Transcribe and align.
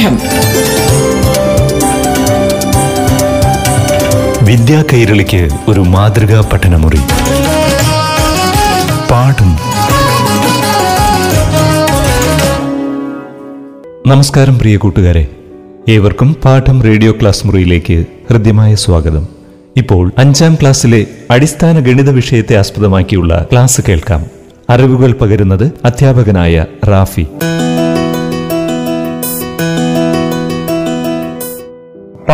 പാഠം 0.00 0.18
വിദ്യാ 4.46 4.84
കൈരളിക്ക് 4.92 5.48
ഒരു 5.68 5.80
മാതൃകാ 5.80 6.40
പഠനമുറി. 6.52 6.98
പാഠം. 9.10 9.50
നമസ്കാരം 14.06 14.58
പ്രിയ 14.58 14.76
കൂട്ടുകാരെ. 14.76 15.26
ഏവർക്കും 15.88 16.36
പാഠം 16.44 16.82
റേഡിയോ 16.82 17.12
ക്ലാസ് 17.12 17.46
മുറിയിലേക്ക് 17.46 18.04
ഹൃദ്യമായ 18.30 18.74
സ്വാഗതം. 18.74 19.28
ഇപ്പോൾ 19.76 20.12
അഞ്ചാം 20.18 20.54
ക്ലാസ്സിലെ 20.54 21.06
അടിസ്ഥാന 21.30 21.78
ഗണിത 21.78 22.10
വിഷയത്തെ 22.10 22.56
ആസ്പദമാക്കിയുള്ള 22.56 23.46
ക്ലാസ് 23.52 23.80
കേൾക്കാം. 23.88 24.26
അറിവുകൾ 24.70 25.12
പകരുന്നത് 25.12 25.72
അധ്യാപകനായ 25.84 26.64
റാഫി. 26.88 27.26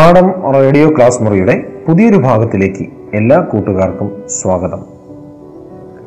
പാഠം 0.06 0.52
റേഡിയോ 0.54 0.90
ക്ലാസ് 0.96 1.22
മുറിയുടെ 1.22 1.66
പുതിയൊരു 1.88 2.16
ഭാഗത്തിലേക്ക് 2.16 2.86
എല്ലാ 3.14 3.38
കൂട്ടുകാർക്കും 3.40 4.22
സ്വാഗതം. 4.28 4.84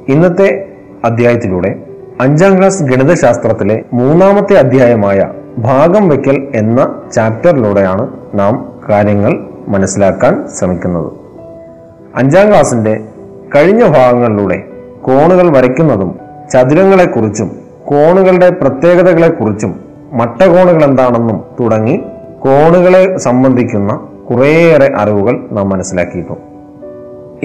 ഇന്നത്തെ 0.07 0.65
അധ്യായത്തിലൂടെ 1.05 1.75
അഞ്ചാം 2.21 2.57
ക്ലാസ് 2.57 2.83
ഗണിതശാസ്ത്രത്തിലെ 2.83 3.83
മൂന്നാമത്തെ 3.93 4.53
അധ്യായമായ 4.53 5.27
ഭാഗം 5.57 6.09
വയ്ക്കൽ 6.09 6.47
എന്ന 6.55 7.01
ചാപ്റ്ററിലൂടെയാണ് 7.13 8.09
നാം 8.33 8.73
കാര്യങ്ങൾ 8.89 9.39
മനസ്സിലാക്കാൻ 9.67 10.47
ശ്രമിക്കുന്നത്. 10.59 11.11
അഞ്ചാം 12.15 12.49
ക്ലാസിന്റെ 12.49 13.03
കഴിഞ്ഞ 13.55 13.87
ഭാഗങ്ങളിലൂടെ 13.87 14.63
കോണുകൾ 15.01 15.57
വരയ്ക്കുന്നതും 15.57 16.19
ചതുരങ്ങളെക്കുറിച്ചും 16.53 17.51
കോണുകളുടെ 17.85 18.49
പ്രത്യേകതകളെക്കുറിച്ചും 18.49 19.79
മട്ടകോണുകൾ 20.13 20.83
എന്താണെന്നും 20.83 21.43
തുടങ്ങി 21.59 22.03
കോണുകളെ 22.39 23.17
സംബന്ധിക്കുന്ന 23.17 24.07
കുറേയേറെ 24.29 24.93
അറിവുകൾ 24.97 25.47
നാം 25.51 25.69
മനസ്സിലാക്കിയിട്ടുണ്ട്. 25.69 26.41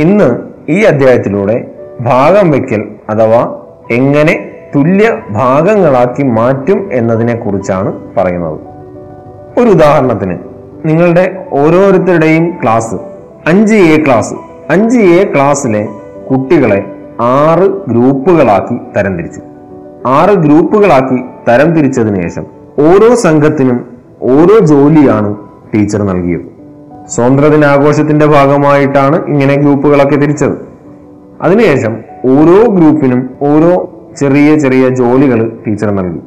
ഇന്ന് 0.01 0.39
ഈ 0.69 0.83
അധ്യായത്തിലൂടെ 0.83 1.71
ഭാഗം 2.01 2.51
വയ്ക്കൽ 2.51 2.89
അഥവാ 3.11 3.61
എങ്ങനെ 3.91 4.51
തുല്യ 4.77 5.19
ഭാഗങ്ങളാക്കി 5.31 6.23
മാറ്റും 6.23 6.89
എന്നതിനെ 6.93 7.37
കുറിച്ചാണ് 7.37 7.93
പറയുന്നത്. 8.17 8.61
ഒരു 9.61 9.69
ഉദാഹരണത്തിന് 9.69 10.39
നിങ്ങളുടെ 10.85 11.47
ഓരോരുത്തരുടെയും 11.53 12.55
ക്ലാസ് 12.63 12.95
അഞ്ച് 13.47 13.75
എ 13.75 14.05
ക്ലാസ് 14.07 14.35
അഞ്ച് 14.71 14.99
എ 14.99 15.33
ക്ലാസ്സിലെ 15.35 15.89
കുട്ടികളെ 16.31 16.85
ആറ് 17.21 17.89
ഗ്രൂപ്പുകളാക്കി 17.89 18.79
തരംതിരിച്ചു. 18.97 19.41
ആറ് 20.07 20.31
ഗ്രൂപ്പുകളാക്കി 20.31 21.25
തരംതിരിച്ചതിന് 21.49 22.23
ശേഷം 22.23 22.47
ഓരോ 22.79 23.15
സംഘത്തിനും 23.15 23.94
ഓരോ 24.25 24.59
ജോലിയാണ് 24.59 25.37
ടീച്ചർ 25.75 26.03
നൽകിയത്. 26.03 26.41
സ്വാതന്ത്ര്യദിനാഘോഷത്തിന്റെ 27.09 28.27
ഭാഗമായിട്ടാണ് 28.27 29.27
ഇങ്ങനെ 29.27 29.55
ഗ്രൂപ്പുകളൊക്കെ 29.55 30.17
തിരിച്ചത്. 30.17 30.53
അതിനുശേഷം 31.43 31.97
ഓരോ 32.25 32.71
ഗ്രൂപ്പിനും 32.71 33.31
ഓരോ 33.43 33.93
ചെറിയ 34.17 34.59
ചെറിയ 34.59 34.89
ജോലികൾ 34.89 35.53
ടീച്ചർ 35.67 35.91
നൽകി. 35.91 36.19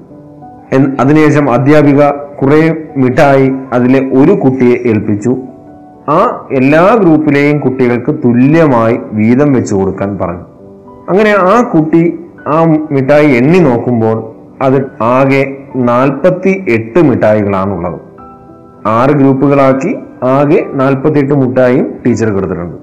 അതിനുശേഷം 0.99 1.51
അധ്യാപിക 1.51 2.09
കുറെ 2.41 2.77
മിഠായി 2.97 3.51
അതിലെ 3.73 4.11
ഒരു 4.13 4.31
കുട്ടിയെ 4.31 4.89
ഏൽപ്പിച്ചു. 4.89 5.37
ആ 6.09 6.47
എല്ലാ 6.51 6.97
ഗ്രൂപ്പിലെയും 6.99 7.59
കുട്ടികൾക്ക് 7.59 8.11
തുല്യമായി 8.11 8.99
വീതം 9.11 9.53
വെച്ചു 9.53 9.75
കൊടുക്കാൻ 9.75 10.17
പറഞ്ഞു. 10.17 10.45
അങ്ങനെ 11.09 11.35
ആ 11.37 11.61
കുട്ടി 11.61 12.19
ആ 12.47 12.63
മിഠായി 12.91 13.31
എണ്ണി 13.31 13.59
നോക്കുമ്പോൾ 13.59 14.31
അത് 14.61 15.03
ആകെ 15.03 15.56
നാൽപ്പത്തി 15.75 16.65
എട്ട് 16.69 16.99
മിഠായികളാണുള്ളത്. 16.99 17.99
ആറ് 18.85 19.09
ഗ്രൂപ്പുകളാക്കി 19.09 19.97
ആകെ 20.23 20.65
നാൽപ്പത്തി 20.73 21.19
എട്ട് 21.19 21.33
മുട്ടായും 21.33 21.93
ടീച്ചർ 22.05 22.29
കൊടുത്തിട്ടുണ്ട്. 22.29 22.77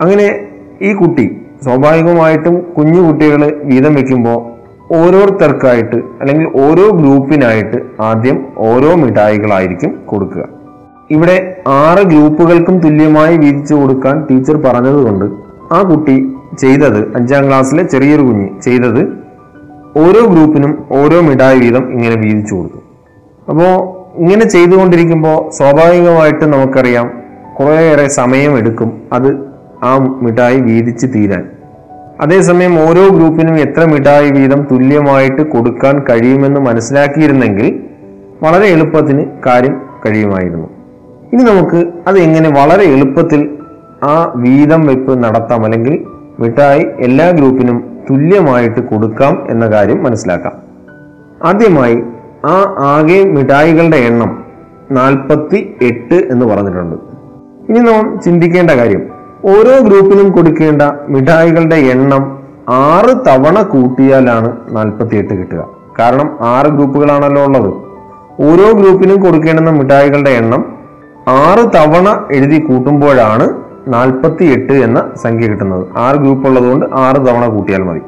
അങ്ങനെ 0.00 0.46
ഈ 0.82 0.94
കുട്ടി 0.94 1.36
സ്വാഭാവികമായിട്ടും 1.62 2.60
കുഞ്ഞു 2.78 3.00
കുട്ടികൾ 3.00 3.60
വീതം 3.64 3.94
വെക്കുമ്പോൾ 3.94 4.58
ഓരോരുത്തർക്കായിട്ട് 4.94 5.96
അല്ലെങ്കിൽ 5.96 6.46
ഓരോ 6.54 6.90
ഗ്രൂപ്പിനായിട്ട് 6.90 7.76
ആദ്യം 8.00 8.46
ഓരോ 8.58 8.94
മിഠായികളായിരിക്കും 8.94 10.00
കൊടുക്കുക. 10.06 10.48
ഇവിടെ 11.10 11.56
ആറ് 11.66 11.98
ഗ്രൂപ്പുകൾക്കും 11.98 12.78
തുല്യമായി 12.78 13.36
വീതിച്ചു 13.36 13.74
കൊടുക്കാൻ 13.74 14.26
ടീച്ചർ 14.30 14.56
പറഞ്ഞതുകൊണ്ട് 14.56 15.24
ആ 15.74 15.82
കുട്ടി 15.82 16.32
ചെയ്തത് 16.58 17.16
അഞ്ചാം 17.16 17.46
ക്ലാസ്സിലെ 17.46 17.82
ചെറിയൊരു 17.82 18.22
കുഞ്ഞ് 18.22 18.60
ചെയ്തത് 18.62 19.27
ഓരോ 20.02 20.22
ഗ്രൂപ്പിനും 20.32 20.72
ഓരോ 20.90 21.20
മിഠായി 21.20 21.58
വീതം 21.58 21.84
ഇങ്ങനെ 21.92 22.16
വീതിച്ചു 22.16 22.54
കൊടുത്തു. 22.54 22.80
അപ്പോൾ 23.48 23.72
ഇങ്ങനെ 24.18 24.44
ചെയ്തുകൊണ്ടിരിക്കുമ്പോൾ 24.44 25.50
സ്വാഭാവികമായിട്ട് 25.50 26.44
നമുക്കറിയാം 26.44 27.06
കുറേയേറെ 27.58 28.08
സമയം 28.08 28.58
എടുക്കും 28.58 28.90
അത് 29.12 29.30
ആ 29.82 29.92
മിഠായി 30.24 30.60
വീതിച്ച് 30.60 31.06
തീരാൻ. 31.14 31.44
അതേസമയം 32.20 32.74
ഓരോ 32.88 33.02
ഗ്രൂപ്പിനും 33.08 33.56
എത്ര 33.60 33.84
മിഠായി 33.84 34.30
വീതം 34.30 34.66
തുല്യമായിട്ട് 34.70 35.42
കൊടുക്കാൻ 35.42 35.96
കഴിയുമെന്ന് 36.10 36.60
മനസ്സിലാക്കിയിരുന്നെങ്കിൽ 36.60 37.68
വളരെ 38.42 38.66
എളുപ്പത്തിന് 38.66 39.24
കാര്യം 39.46 39.74
കഴിയുമായിരുന്നു. 40.06 40.68
ഇനി 41.32 41.42
നമുക്ക് 41.42 41.80
അത് 42.08 42.18
എങ്ങനെ 42.18 42.48
വളരെ 42.48 42.84
എളുപ്പത്തിൽ 42.94 43.40
ആ 44.04 44.32
വീതം 44.36 44.86
വെപ്പ് 44.86 45.12
നടത്താം 45.24 45.64
അല്ലെങ്കിൽ 45.64 45.94
മിഠായി 46.40 46.86
എല്ലാ 47.00 47.30
ഗ്രൂപ്പിനും 47.30 47.98
തുല്യമായിട്ട് 48.10 48.80
കൊടുക്കാം 48.80 49.46
എന്ന 49.50 49.66
കാര്യം 49.66 50.04
മനസ്സിലാക്കാം. 50.04 50.52
ആദ്യമായി 51.44 52.02
ആ 52.44 52.74
ആകെ 52.78 53.24
മിഠായികളുടെ 53.24 53.96
എണ്ണം 53.96 54.44
നാൽപ്പത്തി 54.90 55.76
എട്ട് 55.82 56.14
എന്ന് 56.14 56.46
പറഞ്ഞിട്ടുണ്ട്. 56.46 56.96
ഇനി 57.68 57.78
നാം 57.78 58.20
ചിന്തിക്കേണ്ട 58.24 58.70
കാര്യം 58.70 59.02
ഓരോ 59.44 59.78
ഗ്രൂപ്പിനും 59.80 60.30
കൊടുക്കേണ്ട 60.30 60.82
മിഠായികളുടെ 61.08 61.76
എണ്ണം 61.76 62.38
ആറ് 62.68 63.16
തവണ 63.28 63.62
കൂട്ടിയാലാണ് 63.62 64.56
നാൽപ്പത്തി 64.70 65.16
എട്ട് 65.16 65.34
കിട്ടുക. 65.34 65.68
കാരണം 65.98 66.38
ആറ് 66.40 66.66
ഗ്രൂപ്പുകളാണല്ലോ 66.66 67.44
ഉള്ളത്. 67.44 67.74
ഓരോ 68.40 68.72
ഗ്രൂപ്പിനും 68.72 69.22
കൊടുക്കേണ്ടുന്ന 69.22 69.70
മിഠായികളുടെ 69.70 70.30
എണ്ണം 70.30 70.78
ആറ് 71.28 71.58
തവണ 71.58 72.26
എഴുതി 72.32 72.58
കൂട്ടുമ്പോഴാണ് 72.60 73.67
നാൽപ്പത്തി 73.88 74.44
എട്ട് 74.44 74.72
എന്ന 74.72 75.10
സംഖ്യ 75.22 75.46
കിട്ടുന്നത്. 75.46 75.86
ആറ് 75.96 76.16
ഗ്രൂപ്പ് 76.16 76.48
ഉള്ളതുകൊണ്ട് 76.48 76.86
ആറ് 76.94 77.16
തവണ 77.16 77.48
കൂട്ടിയാൽ 77.48 77.82
മതി. 77.82 78.00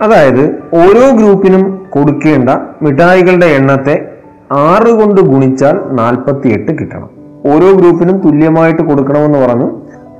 അതായത് 0.00 0.44
ഓരോ 0.74 1.16
ഗ്രൂപ്പിനും 1.16 1.86
കൊടുക്കേണ്ട 1.90 2.50
മിഠായികളുടെ 2.82 3.46
എണ്ണത്തെ 3.46 4.08
ആറ് 4.52 4.90
കൊണ്ട് 4.90 5.20
ഗുണിച്ചാൽ 5.20 5.80
നാൽപ്പത്തി 5.90 6.48
എട്ട് 6.48 6.72
കിട്ടണം. 6.72 7.10
ഓരോ 7.46 7.72
ഗ്രൂപ്പിനും 7.72 8.18
തുല്യമായിട്ട് 8.18 8.82
കൊടുക്കണമെന്ന് 8.82 9.38
പറഞ്ഞു 9.38 9.70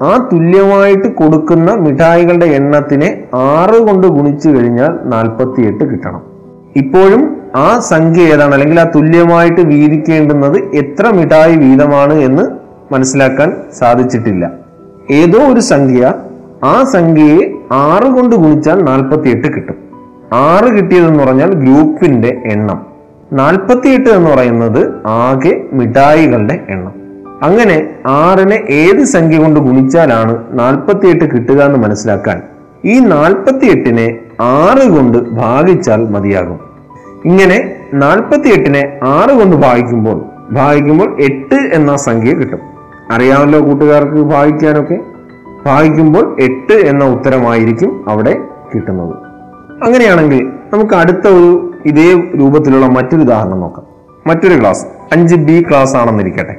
ആ 0.02 0.28
തുല്യമായിട്ട് 0.32 1.14
കൊടുക്കുന്ന 1.14 1.72
മിഠായികളുടെ 1.74 2.46
എണ്ണത്തിനെ 2.46 3.24
ആറ് 3.34 3.78
കൊണ്ട് 3.86 4.06
ഗുണിച്ചു 4.06 4.48
കഴിഞ്ഞാൽ 4.48 4.98
നാൽപ്പത്തി 5.04 5.62
എട്ട് 5.62 5.84
കിട്ടണം. 5.84 6.22
ഇപ്പോഴും 6.76 7.36
ആ 7.56 7.78
സംഖ്യ 7.78 8.22
ഏതാണ്? 8.22 8.52
അല്ലെങ്കിൽ 8.52 8.80
ആ 8.80 8.84
തുല്യമായിട്ട് 8.94 9.60
വീതിക്കേണ്ടുന്നത് 9.60 10.58
എത്ര 10.74 11.10
മിഠായി 11.10 11.56
വീതമാണ് 11.56 12.12
എന്ന് 12.12 12.42
മനസ്സിലാക്കാൻ 12.94 13.52
സാധിച്ചിട്ടില്ല. 13.78 14.50
ഏതോ 15.10 15.38
ഒരു 15.38 15.60
സംഖ്യ 15.60 16.14
ആ 16.64 16.84
സംഖ്യയെ 16.84 17.52
ആറ് 17.72 18.06
കൊണ്ട് 18.06 18.36
ഗുണിച്ചാൽ 18.36 18.82
നാൽപ്പത്തി 18.82 19.28
എട്ട് 19.28 19.54
കിട്ടും. 19.54 19.74
ആറ് 20.32 20.76
കിട്ടിയതെന്ന് 20.76 21.24
പറഞ്ഞാൽ 21.24 21.54
ഗ്രൂപ്പിന്റെ 21.54 22.42
എണ്ണം. 22.44 22.86
നാൽപ്പത്തിയെട്ട് 23.32 24.10
എന്ന് 24.10 24.30
പറയുന്നത് 24.30 24.92
ആകെ 25.06 25.64
മിഠായികളുടെ 25.72 26.60
എണ്ണം. 26.68 26.92
അങ്ങനെ 27.42 27.88
ആറിനെ 28.06 28.54
ഏത് 28.54 29.04
സംഖ്യ 29.04 29.38
കൊണ്ട് 29.38 29.60
ഗുണിച്ചാലാണ് 29.60 30.38
നാൽപ്പത്തിയെട്ട് 30.50 31.24
കിട്ടുക 31.24 31.62
എന്ന് 31.62 31.78
മനസ്സിലാക്കാൻ 31.78 32.42
ഈ 32.84 32.98
നാൽപ്പത്തിയെട്ടിനെ 32.98 34.18
ആറ് 34.40 34.88
കൊണ്ട് 34.88 35.18
ഭാഗിച്ചാൽ 35.18 36.08
മതിയാകും. 36.08 36.60
ഇങ്ങനെ 37.24 37.72
നാൽപ്പത്തിയെട്ടിനെ 37.94 38.98
ആറ് 39.02 39.30
കൊണ്ട് 39.30 39.56
ഭാഗിക്കുമ്പോൾ 39.56 40.24
ഭാഗിക്കുമ്പോൾ 40.52 41.22
എട്ട് 41.22 41.54
എന്ന 41.54 41.96
സംഖ്യ 41.96 42.34
കിട്ടും. 42.34 42.77
അറിയാമല്ലോ 43.10 43.60
കൂട്ടുകാർക്ക് 43.60 44.22
ഭാഗിക്കാനൊക്കെ 44.22 45.00
ഭാഗിക്കുമ്പോൾ 45.66 46.36
എട്ട് 46.40 46.72
എന്ന 46.72 47.04
ഉത്തരമായിരിക്കും 47.04 48.04
അവിടെ 48.08 48.36
കിട്ടുന്നത്. 48.74 49.14
അങ്ങനെയാണെങ്കിൽ 49.82 50.48
നമുക്ക് 50.72 50.94
അടുത്ത 50.94 51.28
ഒരു 51.28 51.74
ഇതേ 51.86 52.30
രൂപത്തിലുള്ള 52.40 52.86
മറ്റൊരു 52.86 53.20
ഉദാഹരണം 53.20 53.60
നോക്കാം. 53.60 53.86
മറ്റൊരു 54.26 54.60
ക്ലാസ് 54.60 54.86
അഞ്ച് 55.12 55.34
ബി 55.34 55.66
ക്ലാസ് 55.68 55.96
ആണെന്നിരിക്കട്ടെ. 55.96 56.56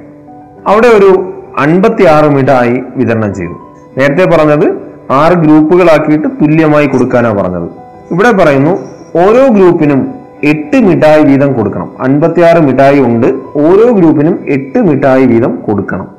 അവിടെ 0.68 0.88
ഒരു 0.88 1.34
അൻപത്തി 1.60 2.04
ആറ് 2.04 2.30
മിഠായി 2.30 2.84
വിതരണം 2.96 3.34
ചെയ്തു. 3.34 3.54
നേരത്തെ 3.98 4.26
പറഞ്ഞത് 4.26 4.78
ആറ് 5.12 5.34
ഗ്രൂപ്പുകളാക്കിയിട്ട് 5.34 6.28
തുല്യമായി 6.28 6.88
കൊടുക്കാനാണ് 6.88 7.38
പറഞ്ഞത്. 7.40 7.70
ഇവിടെ 8.12 8.32
പറയുന്നു 8.32 8.72
ഓരോ 9.16 9.48
ഗ്രൂപ്പിനും 9.48 10.14
എട്ട് 10.44 10.78
മിഠായി 10.78 11.24
വീതം 11.24 11.54
കൊടുക്കണം. 11.54 11.92
അൻപത്തിയാറ് 12.00 12.60
മിഠായി 12.60 13.00
ഉണ്ട് 13.00 13.28
ഓരോ 13.56 13.92
ഗ്രൂപ്പിനും 13.92 14.40
എട്ട് 14.48 14.80
മിഠായി 14.80 15.26
വീതം 15.26 15.56
കൊടുക്കണം. 15.56 16.19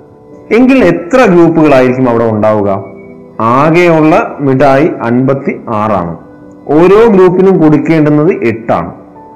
എങ്കിൽ 0.56 0.84
എത്ര 0.84 1.24
ഗ്രൂപ്പുകളായിരിക്കും 1.24 2.08
അവിടെ 2.10 2.24
ഉണ്ടാവുക? 2.24 2.70
ആകെയുള്ള 3.40 4.36
മിഠായി 4.40 4.90
അൻപത്തി 5.02 5.60
ആറാണ് 5.68 6.16
ഓരോ 6.68 7.08
ഗ്രൂപ്പിനും 7.08 7.58
കൊടുക്കേണ്ടുന്നത് 7.62 8.32
എട്ടാണ്. 8.44 8.90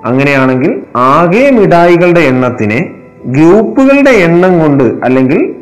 അങ്ങനെയാണെങ്കിൽ 0.04 0.82
ആകെ 0.96 1.50
മിഠായികളുടെ 1.50 2.20
എണ്ണത്തിനെ 2.20 2.80
ഗ്രൂപ്പുകളുടെ 3.26 4.10
എണ്ണം 4.10 4.60
കൊണ്ട് 4.60 5.04
അല്ലെങ്കിൽ 5.04 5.54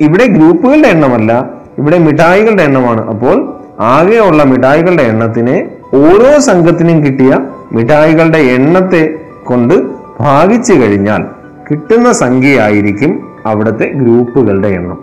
ഇവിടെ 0.00 0.26
ഗ്രൂപ്പുകളുടെ 0.26 0.88
എണ്ണമല്ല 0.88 1.50
ഇവിടെ 1.78 1.98
മിഠായികളുടെ 1.98 2.62
എണ്ണമാണ്. 2.62 3.08
അപ്പോൾ 3.08 3.36
ആകെയുള്ള 3.80 4.42
മിഠായികളുടെ 4.42 5.02
എണ്ണത്തിനെ 5.02 5.56
ഓരോ 5.94 6.38
സംഘത്തിനും 6.38 7.06
കിട്ടിയ 7.06 7.40
മിഠായികളുടെ 7.72 8.38
എണ്ണത്തെ 8.38 9.14
കൊണ്ട് 9.44 9.74
ഭാഗിച്ചു 10.20 10.72
കഴിഞ്ഞാൽ 10.72 11.22
കിട്ടുന്ന 11.70 12.12
സംഖ്യയായിരിക്കും 12.12 13.35
അവിടുത്തെ 13.46 13.84
ഗ്രൂപ്പുകളുടെ 13.84 14.68
എണ്ണം. 14.68 14.98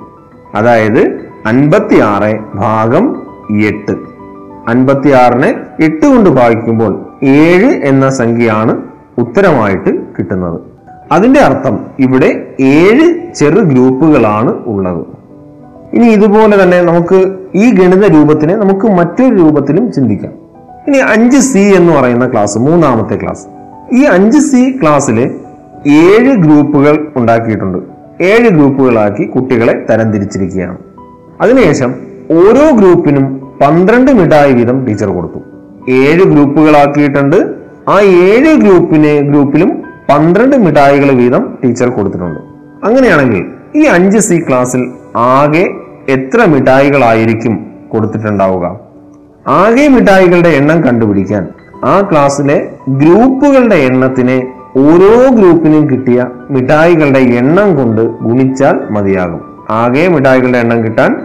അതായത് 0.55 1.31
അൻപത്തി 1.45 1.99
ആറ് 1.99 2.39
ഭാഗം 2.55 3.21
എട്ട്. 3.67 3.95
അൻപത്തി 4.67 5.09
ആറിനെ 5.09 5.55
എട്ട് 5.83 6.05
കൊണ്ട് 6.05 6.29
ഭാഗിക്കുമ്പോൾ 6.29 7.05
ഏഴ് 7.23 7.65
എന്ന 7.65 8.09
സംഖ്യയാണ് 8.09 8.81
ഉത്തരമായിട്ട് 9.17 9.97
കിട്ടുന്നത്. 10.19 10.59
അതിന്റെ 11.11 11.39
അർത്ഥം 11.39 11.79
ഇവിടെ 11.99 12.55
ഏഴ് 12.59 13.33
ചെറു 13.33 13.59
ഗ്രൂപ്പുകളാണ് 13.59 14.65
ഉള്ളത്. 14.65 15.05
ഇനി 15.93 16.05
ഇതുപോലെ 16.05 16.63
തന്നെ 16.63 16.81
നമുക്ക് 16.81 17.35
ഈ 17.55 17.71
ഗണിത 17.71 18.05
രൂപത്തിനെ 18.05 18.55
നമുക്ക് 18.55 18.87
മറ്റൊരു 18.87 19.35
രൂപത്തിലും 19.35 19.91
ചിന്തിക്കാം. 19.91 20.31
ഇനി 20.87 20.97
അഞ്ച് 20.97 21.37
സി 21.37 21.59
എന്ന് 21.59 21.93
പറയുന്ന 21.93 22.31
ക്ലാസ് 22.31 22.57
മൂന്നാമത്തെ 22.57 23.15
ക്ലാസ്. 23.15 23.45
ഈ 23.95 24.03
അഞ്ച് 24.03 24.39
സി 24.39 24.79
ക്ലാസ്സിൽ 24.81 25.19
ഏഴ് 25.87 26.35
ഗ്രൂപ്പുകൾ 26.35 27.07
ഉണ്ടാക്കിയിട്ടുണ്ട്. 27.15 27.92
ഏഴ് 28.21 28.49
ഗ്രൂപ്പുകളാക്കി 28.49 29.23
കുട്ടികളെ 29.23 29.85
തരംതിരിച്ചിരിക്കുകയാണ്. 29.89 30.77
അതിനുശേഷം 31.41 31.95
ഓരോ 32.31 32.77
ഗ്രൂപ്പിനും 32.77 33.41
പന്ത്രണ്ട് 33.61 34.11
മിഠായി 34.11 34.53
വീതം 34.53 34.85
ടീച്ചർ 34.85 35.07
കൊടുത്തു. 35.07 35.39
ഏഴ് 35.91 36.23
ഗ്രൂപ്പുകളാക്കിയിട്ടുണ്ട്. 36.23 37.35
ആ 37.87 38.01
ഏഴ് 38.01 38.55
ഗ്രൂപ്പിന് 38.55 39.19
ഗ്രൂപ്പിലും 39.19 39.83
പന്ത്രണ്ട് 40.09 40.55
മിഠായികൾ 40.55 41.11
വീതം 41.11 41.57
ടീച്ചർ 41.63 41.89
കൊടുത്തിട്ടുണ്ട്. 41.89 42.39
അങ്ങനെയാണെങ്കിൽ 42.85 43.45
ഈ 43.75 43.83
അഞ്ച് 43.83 44.17
സി 44.17 44.43
ക്ലാസ്സിൽ 44.47 44.91
ആകെ 45.15 45.69
എത്ര 46.09 46.45
മിഠായികളായിരിക്കും 46.45 47.65
കൊടുത്തിട്ടുണ്ടാവുക? 47.89 48.79
ആകെ 49.47 49.87
മിഠായികളുടെ 49.87 50.49
എണ്ണം 50.49 50.83
കണ്ടുപിടിക്കാൻ 50.83 51.47
ആ 51.83 52.09
ക്ലാസ്സിലെ 52.11 52.69
ഗ്രൂപ്പുകളുടെ 52.89 53.75
എണ്ണത്തിനെ 53.75 54.62
ഓരോ 54.77 55.29
ഗ്രൂപ്പിനും 55.35 55.89
കിട്ടിയ 55.89 56.25
മിഠായികളുടെ 56.49 57.19
എണ്ണം 57.19 57.75
കൊണ്ട് 57.75 58.19
ഗുണിച്ചാൽ 58.19 58.79
മതിയാകും. 58.91 59.41
ആകെ 59.69 60.07
മിഠായികളുടെ 60.07 60.57
എണ്ണം 60.57 60.83
കിട്ടാൻ 60.83 61.15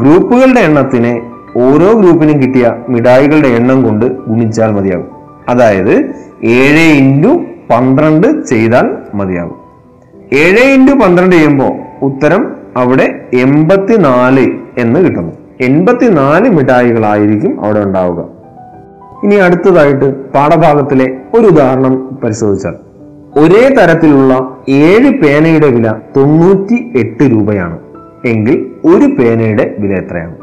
ഗ്രൂപ്പുകളുടെ 0.00 0.60
എണ്ണത്തിനെ 0.60 1.30
ഓരോ 1.56 1.92
ഗ്രൂപ്പിനും 2.00 2.42
കിട്ടിയ 2.42 2.72
മിഠായികളുടെ 2.88 3.48
എണ്ണം 3.48 3.82
കൊണ്ട് 3.82 4.06
ഗുണിച്ചാൽ 4.26 4.70
മതിയാകും. 4.70 5.06
അതായത് 5.48 6.10
ഏഴ് 6.44 6.80
ഇന്റു 6.80 7.28
പന്ത്രണ്ട് 7.70 8.46
ചെയ്താൽ 8.46 8.96
മതിയാകും. 9.14 9.56
ഏഴ് 10.32 10.60
ഇന്റു 10.60 10.92
പന്ത്രണ്ട് 10.92 11.36
ചെയ്യുമ്പോൾ 11.36 12.04
ഉത്തരം 12.04 12.56
അവിടെ 12.76 13.28
എൺപത്തിനാല് 13.34 14.46
എന്ന് 14.78 15.00
കിട്ടുന്നു. 15.00 15.32
എൺപത്തിനാല് 15.60 16.48
മിഠായികളായിരിക്കും 16.48 17.64
അവിടെ 17.64 17.80
ഉണ്ടാവുക. 17.80 18.24
ഇനി 19.24 19.34
അടുത്തതായിട്ട് 19.34 20.32
പാഠഭാഗത്തിലെ 20.32 21.16
ഒരു 21.34 21.46
ഉദാഹരണം 21.46 22.18
പരിശോധിച്ചാൽ 22.24 22.83
ഒരേ 23.38 23.68
തരത്തിലുള്ള 23.68 24.56
ഏഴ് 24.68 25.10
പേനയുടെ 25.10 25.68
വില 25.68 25.92
തൊണ്ണൂറ്റി 26.16 26.92
എട്ട് 26.96 27.22
രൂപയാണ്. 27.22 27.78
എങ്കിൽ 28.24 28.66
ഒരു 28.84 29.06
പേനയുടെ 29.06 29.74
വില 29.78 29.92
എത്രയാണ്? 29.92 30.36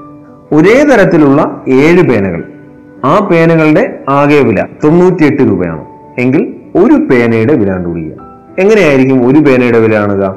ഒരേ 0.51 0.83
തരത്തിലുള്ള 0.83 1.63
ഏഴ് 1.67 2.03
പേനകൾ. 2.03 2.43
ആ 3.05 3.19
പേനകളുടെ 3.19 3.99
ആകെ 4.09 4.39
വില 4.39 4.65
തൊണ്ണൂറ്റിയെട്ട് 4.83 5.41
രൂപയാണ്. 5.43 5.85
എങ്കിൽ 6.19 6.53
ഒരു 6.75 6.93
പേനയുടെ 6.93 7.53
വില 7.53 7.71
കണ്ടുപിടിക്കുക. 7.71 8.13
എങ്ങനെയായിരിക്കും 8.59 9.27
ഒരു 9.27 9.39
പേനയുടെ 9.39 9.79
വില 9.79 9.95
കാണുക? 9.95 10.35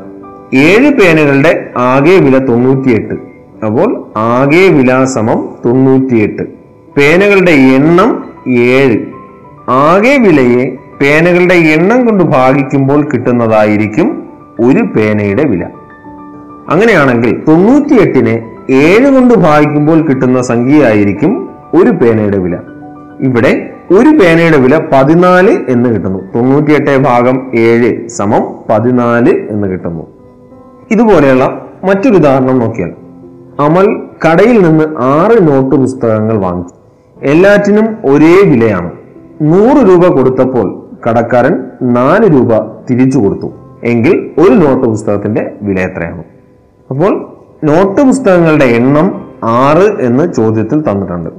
ഏഴ് 0.55 0.91
പേനകളുടെ 0.91 1.71
ആകെ 1.77 2.17
വില 2.19 2.39
തൊണ്ണൂറ്റിയെട്ട്. 2.39 3.15
അപ്പോൾ 3.67 4.13
ആകെ 4.17 4.69
വില 4.69 5.05
സമം 5.05 5.49
തൊണ്ണൂറ്റിയെട്ട്. 5.65 6.43
പേനകളുടെ 6.97 7.51
എണ്ണം 7.51 8.25
ഏഴ്. 8.49 8.99
ആകെ 9.69 10.19
വിലയെ 10.19 10.84
പേനകളുടെ 11.01 11.55
എണ്ണം 11.55 12.07
കൊണ്ട് 12.07 12.25
ഭാഗിക്കുമ്പോൾ 12.25 13.05
കിട്ടുന്നതായിരിക്കും 13.05 14.23
ഒരു 14.61 14.83
പേനയുടെ 14.83 15.45
വില. 15.45 15.65
അങ്ങനെയാണെങ്കിൽ 16.69 17.43
തൊണ്ണൂറ്റിയെട്ടിനെ 17.49 18.51
ഏഴ് 18.71 19.11
കൊണ്ട് 19.11 19.35
ഭാഗിക്കുമ്പോൾ 19.35 20.07
കിട്ടുന്ന 20.07 20.43
സംഖ്യയായിരിക്കും 20.43 21.51
ഒരു 21.75 21.91
പേനയുടെ 21.91 22.39
വില. 22.39 22.57
ഇവിടെ 23.21 23.71
ഒരു 23.91 24.09
പേനയുടെ 24.09 24.59
വില 24.59 24.81
പതിനാല് 24.93 25.59
എന്ന് 25.69 25.95
കിട്ടുന്നു. 25.95 26.19
തൊണ്ണൂറ്റിയെട്ട് 26.35 26.97
ഭാഗം 26.97 27.51
ഏഴ് 27.55 28.09
സമം 28.09 28.55
പതിനാല് 28.71 29.31
എന്ന് 29.31 29.69
കിട്ടുന്നു. 29.69 30.07
ഇതുപോലെയുള്ള 30.91 31.67
മറ്റൊരു 31.85 32.15
ഉദാഹരണം 32.15 32.59
നോക്കിയാൽ 32.59 32.93
അമൽ 33.59 34.03
കടയിൽ 34.27 34.63
നിന്ന് 34.63 34.85
ആറ് 34.99 35.49
നോട്ട് 35.49 35.77
പുസ്തകങ്ങൾ 35.77 36.39
വാങ്ങി 36.39 36.65
എല്ലാറ്റിനും 37.23 37.97
ഒരേ 38.05 38.43
വിലയാണ്. 38.51 38.91
നൂറ് 39.43 39.89
രൂപ 39.89 40.07
കൊടുത്തപ്പോൾ 40.17 40.84
കടക്കാരൻ 41.07 41.55
നാല് 41.83 42.33
രൂപ 42.33 42.59
തിരിച്ചു 42.91 43.19
കൊടുത്തു. 43.19 43.53
എങ്കിൽ 43.85 44.31
ഒരു 44.39 44.55
നോട്ട് 44.55 44.87
പുസ്തകത്തിന്റെ 44.87 45.53
വില 45.63 45.81
എത്രയാണ് 45.81 46.25
അപ്പോൾ 46.91 47.37
നോട്ട് 47.65 48.01
പുസ്തകങ്ങളുടെ 48.03 48.65
എണ്ണം 48.65 49.29
ആറ് 49.45 50.01
എന്ന് 50.01 50.33
ചോദ്യത്തിൽ 50.33 50.81
തന്നിട്ടുണ്ട്. 50.81 51.31